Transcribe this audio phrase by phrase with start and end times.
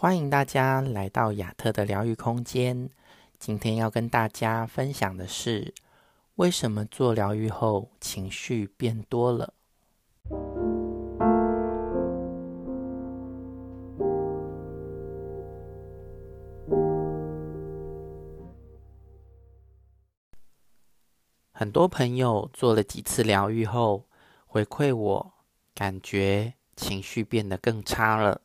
[0.00, 2.88] 欢迎大家来到亚特的疗愈空间。
[3.36, 5.74] 今天要跟大家分享的是，
[6.36, 9.52] 为什么做疗愈后情绪变多了？
[21.50, 24.04] 很多朋友做了几次疗愈后，
[24.46, 25.32] 回馈我，
[25.74, 28.42] 感觉情绪变得更差了。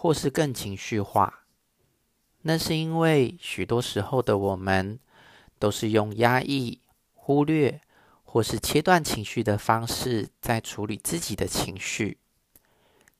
[0.00, 1.40] 或是更情绪化，
[2.42, 5.00] 那是因为许多时候的我们
[5.58, 6.80] 都是用压抑、
[7.14, 7.80] 忽略
[8.22, 12.18] 或是切断情绪的方式在处理自己的情绪。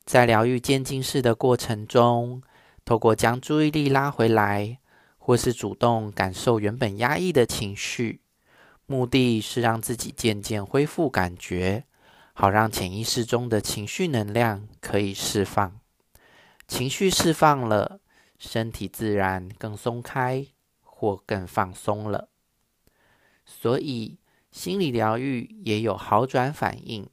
[0.04, 2.40] 在疗愈渐进式的过程中，
[2.84, 4.78] 透过将注意力拉回来，
[5.18, 8.20] 或是主动感受原本压抑的情绪，
[8.86, 11.86] 目的是让自己渐渐恢复感觉，
[12.34, 15.80] 好让潜意识中的情绪能量可以释放。
[16.68, 18.00] 情绪释放了，
[18.38, 20.46] 身体自然更松开
[20.82, 22.28] 或更放松了。
[23.46, 24.18] 所以，
[24.52, 27.08] 心理疗愈也有好转反应。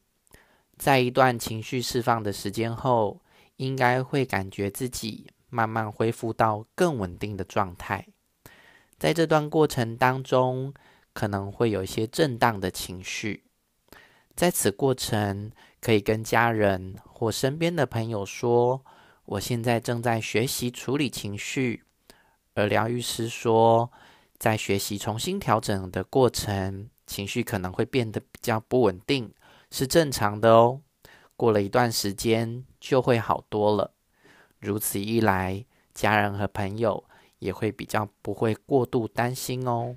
[0.77, 3.21] 在一段情绪释放的时间后，
[3.55, 8.05] 应该会感觉自己慢慢恢复到更稳定的状态。
[8.99, 10.73] 在这段过程当中，
[11.13, 13.45] 可能会有一些震荡的情绪。
[14.35, 15.49] 在此过程，
[15.79, 18.83] 可以跟家人或身边的朋友说。
[19.25, 21.83] 我现在正在学习处理情绪，
[22.53, 23.91] 而疗愈师说，
[24.37, 29.33] 在学习重新调整的过程，情绪可能会变得比较不稳定，
[29.71, 30.81] 是正常的哦。
[31.35, 33.93] 过了一段时间就会好多了。
[34.59, 37.03] 如此一来，家人和朋友
[37.39, 39.95] 也会比较不会过度担心哦。